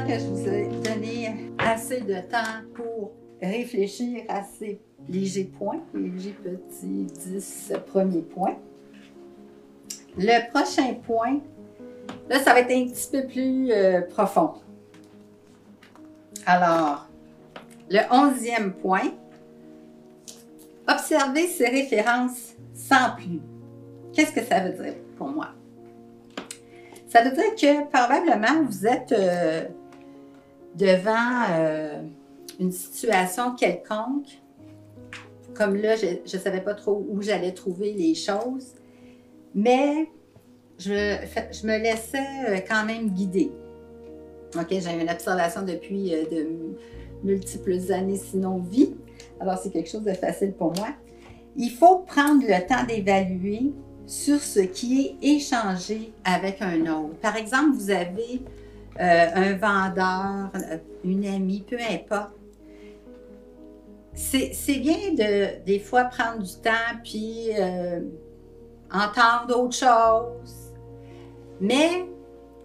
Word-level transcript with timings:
que 0.00 0.18
je 0.18 0.26
vous 0.26 0.48
ai 0.48 0.68
donné 0.68 1.52
assez 1.58 2.00
de 2.00 2.14
temps 2.14 2.62
pour 2.74 3.12
réfléchir 3.42 4.22
à 4.26 4.42
ces 4.42 4.80
légers 5.06 5.52
points, 5.58 5.80
les 5.92 6.08
légers 6.08 6.34
petits 6.42 7.06
10 7.30 7.74
premiers 7.86 8.22
points. 8.22 8.56
Le 10.16 10.50
prochain 10.50 10.94
point, 10.94 11.40
là, 12.30 12.40
ça 12.40 12.54
va 12.54 12.60
être 12.60 12.70
un 12.70 12.88
petit 12.88 13.08
peu 13.12 13.26
plus 13.26 13.70
euh, 13.70 14.00
profond. 14.00 14.54
Alors, 16.46 17.06
le 17.90 18.00
onzième 18.10 18.72
point, 18.72 19.12
observer 20.88 21.48
ses 21.48 21.68
références 21.68 22.54
sans 22.74 23.14
plus. 23.16 23.40
Qu'est-ce 24.14 24.32
que 24.32 24.42
ça 24.42 24.60
veut 24.60 24.82
dire 24.82 24.94
pour 25.18 25.28
moi? 25.28 25.48
Ça 27.08 27.22
veut 27.22 27.32
dire 27.32 27.54
que 27.54 27.90
probablement 27.90 28.64
vous 28.66 28.86
êtes 28.86 29.12
euh, 29.12 29.64
devant 30.76 31.44
euh, 31.50 32.02
une 32.60 32.72
situation 32.72 33.54
quelconque. 33.54 34.40
Comme 35.54 35.76
là, 35.76 35.96
je 35.96 36.06
ne 36.22 36.42
savais 36.42 36.60
pas 36.60 36.74
trop 36.74 37.04
où 37.08 37.20
j'allais 37.20 37.52
trouver 37.52 37.92
les 37.92 38.14
choses. 38.14 38.74
Mais 39.54 40.08
je, 40.78 41.66
me 41.66 41.78
laissais 41.78 42.18
euh, 42.48 42.58
quand 42.66 42.84
même 42.86 43.10
guider. 43.10 43.52
OK, 44.56 44.68
j'ai 44.70 45.00
une 45.00 45.10
observation 45.10 45.62
depuis 45.62 46.10
de 46.10 46.46
multiples 47.22 47.92
années, 47.92 48.16
sinon 48.16 48.58
vie. 48.58 48.94
Alors, 49.40 49.58
c'est 49.58 49.70
quelque 49.70 49.88
chose 49.88 50.04
de 50.04 50.12
facile 50.12 50.52
pour 50.52 50.74
moi. 50.76 50.88
Il 51.56 51.70
faut 51.70 51.98
prendre 51.98 52.42
le 52.42 52.66
temps 52.66 52.84
d'évaluer 52.86 53.72
sur 54.06 54.40
ce 54.40 54.60
qui 54.60 55.16
est 55.22 55.26
échangé 55.26 56.12
avec 56.24 56.60
un 56.60 56.80
autre. 56.82 57.16
Par 57.20 57.36
exemple, 57.36 57.72
vous 57.74 57.90
avez 57.90 58.42
euh, 59.00 59.26
un 59.34 59.54
vendeur, 59.54 60.50
euh, 60.54 60.76
une 61.02 61.24
amie, 61.24 61.62
peu 61.62 61.78
importe. 61.78 62.34
C'est 64.14 64.78
bien 64.78 65.14
de, 65.14 65.64
des 65.64 65.78
fois, 65.78 66.04
prendre 66.04 66.42
du 66.42 66.54
temps 66.56 67.00
puis 67.02 67.48
euh, 67.58 68.00
entendre 68.92 69.46
d'autres 69.48 69.74
choses, 69.74 70.74
mais 71.58 72.06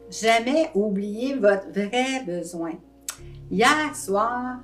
jamais 0.10 0.70
oublier 0.76 1.36
votre 1.36 1.70
vrai 1.70 2.24
besoin. 2.26 2.74
Hier 3.50 3.96
soir, 3.96 4.60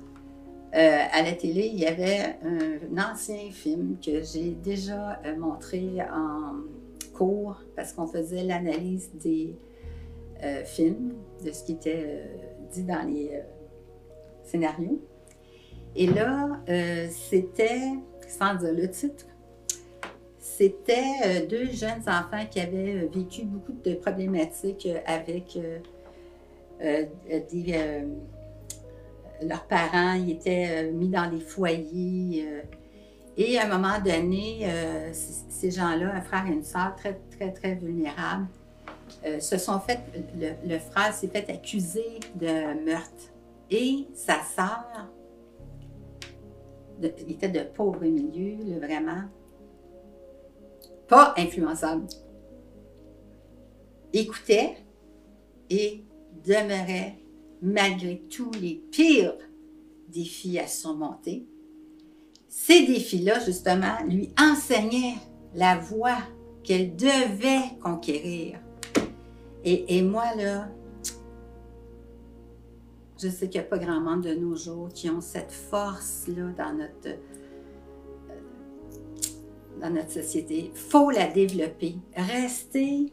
à 0.72 1.22
la 1.22 1.32
télé, 1.32 1.70
il 1.72 1.80
y 1.80 1.86
avait 1.86 2.36
un, 2.44 3.12
ancien 3.12 3.50
film 3.50 3.96
que 4.04 4.22
j'ai 4.22 4.50
déjà 4.50 5.20
montré 5.38 6.02
en 6.12 6.56
cours 7.16 7.62
parce 7.76 7.92
qu'on 7.92 8.08
faisait 8.08 8.42
l'analyse 8.42 9.10
des 9.14 9.56
euh, 10.44 10.62
de 11.44 11.52
ce 11.52 11.64
qui 11.64 11.72
était 11.72 12.04
euh, 12.06 12.26
dit 12.70 12.84
dans 12.84 13.02
les 13.02 13.30
euh, 13.32 13.40
scénarios. 14.42 15.00
Et 15.96 16.06
là, 16.08 16.60
c'était, 17.08 17.92
sans 18.26 18.56
dire 18.56 18.72
le 18.72 18.90
titre, 18.90 19.26
c'était 20.40 21.46
deux 21.48 21.66
jeunes 21.66 22.00
enfants 22.08 22.44
qui 22.50 22.58
avaient 22.58 23.08
vécu 23.14 23.44
beaucoup 23.44 23.72
de 23.84 23.94
problématiques 23.94 24.88
avec 25.06 25.56
leurs 29.40 29.64
parents, 29.68 30.14
ils 30.14 30.32
étaient 30.32 30.90
mis 30.90 31.10
dans 31.10 31.30
des 31.30 31.38
foyers 31.38 32.44
et 33.36 33.56
à 33.56 33.66
un 33.66 33.78
moment 33.78 34.00
donné, 34.04 34.66
ces 35.12 35.70
gens-là, 35.70 36.12
un 36.12 36.22
frère 36.22 36.44
et 36.48 36.54
une 36.54 36.64
sœur 36.64 36.96
très, 36.96 37.20
très, 37.30 37.52
très 37.52 37.76
vulnérables, 37.76 38.48
euh, 39.24 39.40
se 39.40 39.56
sont 39.58 39.80
fait, 39.80 40.00
le, 40.64 40.78
frère 40.78 41.12
s'est 41.12 41.28
fait 41.28 41.48
accuser 41.50 42.20
de 42.34 42.84
meurtre. 42.84 43.32
Et 43.70 44.06
sa 44.14 44.42
sœur, 44.42 45.10
il 47.00 47.32
était 47.32 47.48
de 47.48 47.60
pauvre 47.60 48.04
milieu, 48.04 48.78
vraiment, 48.78 49.24
pas 51.08 51.34
influençable, 51.36 52.06
écoutait 54.12 54.76
et 55.70 56.04
demeurait, 56.44 57.18
malgré 57.62 58.20
tous 58.30 58.50
les 58.60 58.82
pires 58.90 59.38
défis 60.08 60.58
à 60.58 60.66
surmonter, 60.66 61.46
ces 62.48 62.86
défis-là, 62.86 63.40
justement, 63.44 63.96
lui 64.06 64.32
enseignaient 64.38 65.16
la 65.54 65.76
voie 65.76 66.18
qu'elle 66.62 66.94
devait 66.94 67.76
conquérir. 67.82 68.60
Et, 69.64 70.02
moi, 70.02 70.34
là, 70.36 70.68
je 73.20 73.28
sais 73.28 73.48
qu'il 73.48 73.60
n'y 73.60 73.66
a 73.66 73.68
pas 73.68 73.78
grand 73.78 74.00
monde 74.00 74.22
de 74.22 74.34
nos 74.34 74.54
jours 74.56 74.88
qui 74.92 75.08
ont 75.08 75.22
cette 75.22 75.52
force-là 75.52 76.50
dans 76.56 76.74
notre, 76.74 77.08
euh, 78.28 78.34
dans 79.80 79.90
notre 79.90 80.10
société. 80.10 80.70
Il 80.74 80.78
faut 80.78 81.10
la 81.10 81.28
développer. 81.28 81.96
Rester 82.14 83.12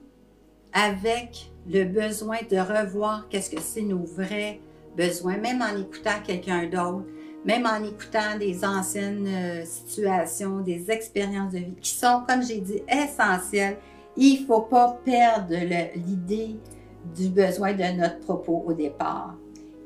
avec 0.73 1.51
le 1.67 1.85
besoin 1.85 2.39
de 2.49 2.57
revoir 2.57 3.29
qu'est-ce 3.29 3.49
que 3.49 3.61
c'est 3.61 3.83
nos 3.83 4.03
vrais 4.03 4.59
besoins, 4.97 5.37
même 5.37 5.61
en 5.61 5.79
écoutant 5.79 6.21
quelqu'un 6.25 6.67
d'autre 6.67 7.05
même 7.45 7.65
en 7.65 7.83
écoutant 7.83 8.37
des 8.37 8.63
anciennes 8.63 9.27
euh, 9.27 9.65
situations, 9.65 10.59
des 10.59 10.91
expériences 10.91 11.53
de 11.53 11.59
vie 11.59 11.75
qui 11.81 11.91
sont, 11.91 12.23
comme 12.27 12.43
j'ai 12.43 12.59
dit, 12.59 12.81
essentielles. 12.87 13.77
Il 14.17 14.41
ne 14.41 14.45
faut 14.45 14.61
pas 14.61 14.99
perdre 15.03 15.55
l'idée 15.95 16.57
du 17.15 17.29
besoin 17.29 17.73
de 17.73 17.83
notre 17.99 18.19
propos 18.19 18.63
au 18.67 18.73
départ. 18.73 19.35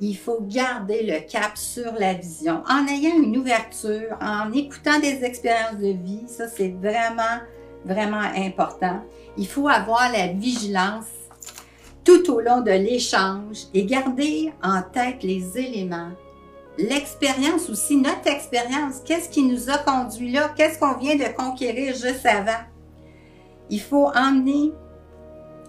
Il 0.01 0.17
faut 0.17 0.41
garder 0.41 1.03
le 1.03 1.19
cap 1.29 1.55
sur 1.55 1.93
la 1.93 2.13
vision 2.13 2.61
en 2.69 2.85
ayant 2.87 3.15
une 3.17 3.37
ouverture, 3.37 4.17
en 4.21 4.51
écoutant 4.51 4.99
des 4.99 5.23
expériences 5.23 5.79
de 5.79 5.93
vie. 5.93 6.23
Ça, 6.27 6.47
c'est 6.49 6.75
vraiment, 6.81 7.39
vraiment 7.85 8.23
important. 8.35 9.01
Il 9.37 9.47
faut 9.47 9.69
avoir 9.69 10.11
la 10.11 10.27
vigilance 10.27 11.05
tout 12.03 12.29
au 12.31 12.41
long 12.41 12.61
de 12.61 12.71
l'échange 12.71 13.67
et 13.73 13.85
garder 13.85 14.53
en 14.61 14.81
tête 14.81 15.23
les 15.23 15.57
éléments 15.57 16.11
l'expérience 16.77 17.69
aussi, 17.69 17.97
notre 17.97 18.27
expérience, 18.27 19.01
qu'est-ce 19.05 19.29
qui 19.29 19.43
nous 19.43 19.69
a 19.69 19.77
conduit 19.77 20.31
là, 20.31 20.53
qu'est-ce 20.55 20.79
qu'on 20.79 20.97
vient 20.97 21.15
de 21.15 21.35
conquérir 21.35 21.93
juste 21.95 22.25
avant? 22.25 22.63
Il 23.69 23.81
faut 23.81 24.07
emmener 24.15 24.71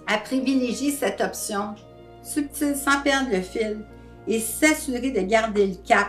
à 0.07 0.19
privilégier 0.19 0.93
cette 0.93 1.21
option 1.21 1.75
subtile 2.23 2.77
sans 2.77 3.01
perdre 3.03 3.31
le 3.33 3.41
fil 3.41 3.79
et 4.27 4.41
s'assurer 4.41 5.11
de 5.11 5.21
garder 5.21 5.67
le 5.67 5.77
cap 5.87 6.09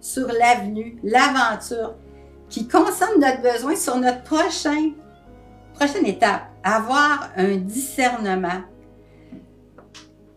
sur 0.00 0.26
l'avenue, 0.28 0.98
l'aventure 1.02 1.94
qui 2.48 2.68
consomme 2.68 3.20
notre 3.20 3.42
besoin 3.42 3.76
sur 3.76 3.96
notre 3.96 4.22
prochain, 4.22 4.92
prochaine 5.74 6.06
étape, 6.06 6.42
avoir 6.62 7.30
un 7.36 7.56
discernement 7.56 8.62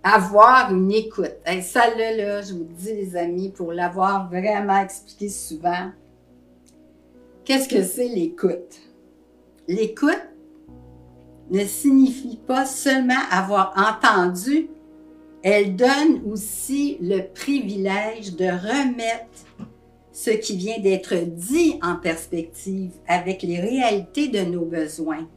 avoir 0.04 0.74
une 0.74 0.92
écoute. 0.92 1.36
Et 1.46 1.62
ça, 1.62 1.94
là, 1.96 2.16
là, 2.16 2.42
je 2.42 2.54
vous 2.54 2.64
dis, 2.64 2.94
les 2.94 3.16
amis, 3.16 3.50
pour 3.50 3.74
l'avoir 3.74 4.30
vraiment 4.30 4.81
expliqué 4.81 5.30
souvent, 5.30 5.92
qu'est-ce 7.46 7.68
que 7.68 7.84
c'est 7.84 8.08
l'écoute? 8.08 8.80
L'écoute 9.68 10.29
ne 11.50 11.66
signifie 11.66 12.40
pas 12.48 12.66
seulement 12.66 13.22
avoir 13.32 13.74
entendu, 13.76 14.70
elle 15.42 15.76
donne 15.76 16.22
aussi 16.30 16.98
le 17.02 17.22
privilège 17.34 18.36
de 18.36 18.46
remettre 18.46 19.46
ce 20.12 20.32
qui 20.32 20.58
vient 20.58 20.80
d'être 20.80 21.16
dit 21.16 21.80
en 21.82 21.96
perspective 21.96 22.92
avec 23.08 23.42
les 23.42 23.60
réalités 23.60 24.28
de 24.28 24.42
nos 24.42 24.66
besoins 24.66 25.28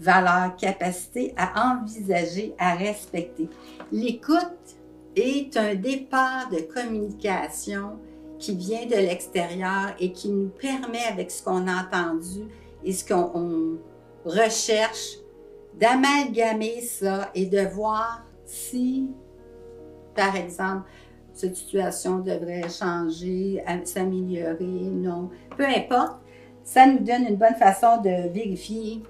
valeur, 0.00 0.56
capacité 0.56 1.34
à 1.36 1.74
envisager, 1.74 2.54
à 2.58 2.74
respecter. 2.74 3.48
L'écoute 3.92 4.76
est 5.14 5.56
un 5.56 5.74
départ 5.74 6.48
de 6.50 6.60
communication 6.60 7.98
qui 8.38 8.54
vient 8.54 8.86
de 8.86 8.94
l'extérieur 8.94 9.94
et 10.00 10.12
qui 10.12 10.30
nous 10.30 10.48
permet, 10.48 11.04
avec 11.04 11.30
ce 11.30 11.42
qu'on 11.42 11.66
a 11.68 11.82
entendu 11.82 12.46
et 12.82 12.92
ce 12.92 13.06
qu'on 13.06 13.76
recherche, 14.24 15.18
d'amalgamer 15.80 16.82
ça 16.82 17.30
et 17.34 17.46
de 17.46 17.60
voir 17.60 18.22
si, 18.44 19.08
par 20.14 20.36
exemple, 20.36 20.88
cette 21.32 21.56
situation 21.56 22.18
devrait 22.18 22.68
changer, 22.68 23.64
s'améliorer, 23.84 24.64
non. 24.64 25.30
Peu 25.56 25.64
importe, 25.64 26.18
ça 26.62 26.86
nous 26.86 26.98
donne 26.98 27.24
une 27.28 27.36
bonne 27.36 27.54
façon 27.54 27.96
de 28.02 28.28
vérifier 28.30 29.02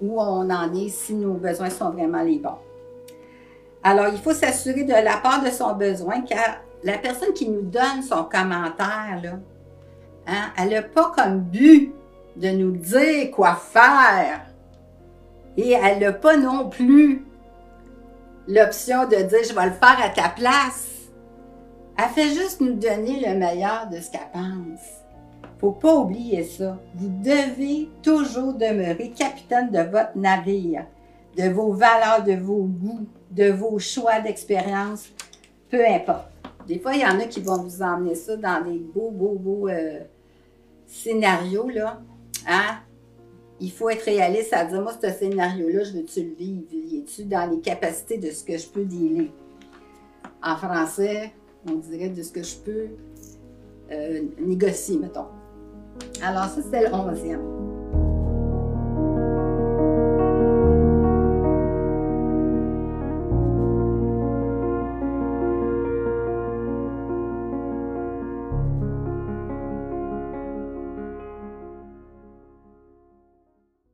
où 0.00 0.20
on 0.20 0.48
en 0.48 0.74
est, 0.74 0.88
si 0.88 1.14
nos 1.14 1.34
besoins 1.34 1.70
sont 1.70 1.90
vraiment 1.90 2.22
les 2.22 2.38
bons. 2.38 2.58
Alors, 3.82 4.08
il 4.08 4.18
faut 4.18 4.32
s'assurer 4.32 4.84
de 4.84 4.92
la 4.92 5.16
part 5.16 5.42
de 5.42 5.50
son 5.50 5.74
besoin, 5.74 6.20
car 6.20 6.60
la 6.84 6.98
personne 6.98 7.32
qui 7.32 7.48
nous 7.48 7.62
donne 7.62 8.02
son 8.02 8.24
commentaire, 8.24 9.20
là, 9.22 9.38
hein, 10.26 10.52
elle 10.56 10.70
n'a 10.70 10.82
pas 10.82 11.12
comme 11.16 11.40
but 11.40 11.92
de 12.36 12.50
nous 12.50 12.72
dire 12.72 13.30
quoi 13.32 13.54
faire. 13.56 14.51
Et 15.56 15.72
elle 15.72 16.00
n'a 16.00 16.12
pas 16.12 16.36
non 16.36 16.68
plus 16.68 17.26
l'option 18.48 19.06
de 19.06 19.16
dire 19.16 19.44
je 19.48 19.54
vais 19.54 19.66
le 19.66 19.72
faire 19.72 19.98
à 20.02 20.08
ta 20.08 20.28
place. 20.28 20.88
Elle 21.98 22.08
fait 22.10 22.34
juste 22.34 22.60
nous 22.60 22.74
donner 22.74 23.20
le 23.26 23.38
meilleur 23.38 23.88
de 23.90 24.00
ce 24.00 24.10
qu'elle 24.10 24.30
pense. 24.32 24.80
Faut 25.58 25.72
pas 25.72 25.94
oublier 25.94 26.42
ça. 26.44 26.78
Vous 26.94 27.08
devez 27.08 27.88
toujours 28.02 28.54
demeurer 28.54 29.10
capitaine 29.10 29.70
de 29.70 29.78
votre 29.78 30.16
navire, 30.16 30.86
de 31.36 31.48
vos 31.50 31.72
valeurs, 31.72 32.24
de 32.24 32.34
vos 32.34 32.64
goûts, 32.64 33.06
de 33.30 33.50
vos 33.50 33.78
choix 33.78 34.20
d'expérience, 34.20 35.10
peu 35.70 35.86
importe. 35.86 36.32
Des 36.66 36.78
fois, 36.78 36.94
il 36.94 37.00
y 37.00 37.06
en 37.06 37.18
a 37.20 37.24
qui 37.24 37.40
vont 37.40 37.62
vous 37.62 37.82
emmener 37.82 38.14
ça 38.14 38.36
dans 38.36 38.64
des 38.64 38.78
beaux, 38.78 39.10
beaux, 39.10 39.36
beaux 39.38 39.68
euh, 39.68 40.00
scénarios, 40.86 41.68
là. 41.68 42.00
Hein? 42.48 42.78
Il 43.62 43.70
faut 43.70 43.88
être 43.90 44.02
réaliste 44.06 44.52
à 44.54 44.64
dire, 44.64 44.82
moi, 44.82 44.92
ce 45.00 45.08
scénario-là, 45.08 45.84
je 45.84 45.92
veux-tu 45.92 46.24
le 46.24 46.34
vivre? 46.34 46.66
Es-tu 46.94 47.24
dans 47.26 47.48
les 47.48 47.60
capacités 47.60 48.18
de 48.18 48.28
ce 48.32 48.42
que 48.42 48.58
je 48.58 48.66
peux 48.66 48.84
dealer? 48.84 49.30
En 50.42 50.56
français, 50.56 51.32
on 51.70 51.74
dirait 51.76 52.08
de 52.08 52.22
ce 52.24 52.32
que 52.32 52.42
je 52.42 52.56
peux 52.56 52.86
euh, 53.92 54.22
négocier, 54.40 54.98
mettons. 54.98 55.26
Alors, 56.20 56.46
ça, 56.46 56.60
c'est 56.72 56.88
le 56.88 56.92
onzième. 56.92 57.61